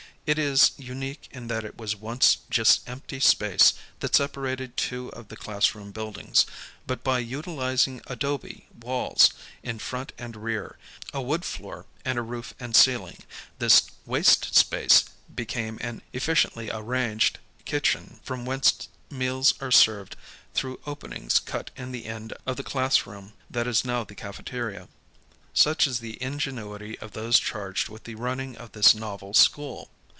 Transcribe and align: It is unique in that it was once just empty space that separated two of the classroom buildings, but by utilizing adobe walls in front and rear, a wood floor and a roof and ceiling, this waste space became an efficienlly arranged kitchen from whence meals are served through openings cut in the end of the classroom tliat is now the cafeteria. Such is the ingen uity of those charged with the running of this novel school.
It 0.27 0.37
is 0.37 0.71
unique 0.77 1.27
in 1.31 1.47
that 1.47 1.65
it 1.65 1.77
was 1.77 1.95
once 1.95 2.37
just 2.49 2.87
empty 2.87 3.19
space 3.19 3.73
that 3.99 4.15
separated 4.15 4.77
two 4.77 5.09
of 5.09 5.27
the 5.29 5.35
classroom 5.35 5.91
buildings, 5.91 6.45
but 6.85 7.03
by 7.03 7.19
utilizing 7.19 8.01
adobe 8.05 8.67
walls 8.79 9.31
in 9.63 9.79
front 9.79 10.13
and 10.19 10.37
rear, 10.37 10.77
a 11.11 11.21
wood 11.23 11.43
floor 11.43 11.85
and 12.05 12.17
a 12.19 12.21
roof 12.21 12.53
and 12.59 12.75
ceiling, 12.75 13.17
this 13.57 13.87
waste 14.05 14.55
space 14.55 15.05
became 15.33 15.79
an 15.81 16.03
efficienlly 16.13 16.69
arranged 16.71 17.39
kitchen 17.65 18.19
from 18.23 18.45
whence 18.45 18.87
meals 19.09 19.55
are 19.59 19.71
served 19.71 20.15
through 20.53 20.79
openings 20.85 21.39
cut 21.39 21.71
in 21.75 21.91
the 21.91 22.05
end 22.05 22.31
of 22.45 22.57
the 22.57 22.63
classroom 22.63 23.33
tliat 23.51 23.65
is 23.67 23.83
now 23.83 24.03
the 24.03 24.15
cafeteria. 24.15 24.87
Such 25.53 25.87
is 25.87 25.99
the 25.99 26.13
ingen 26.21 26.57
uity 26.57 26.95
of 27.01 27.11
those 27.13 27.39
charged 27.39 27.89
with 27.89 28.03
the 28.03 28.15
running 28.15 28.55
of 28.55 28.71
this 28.73 28.93
novel 28.93 29.33
school. 29.33 29.89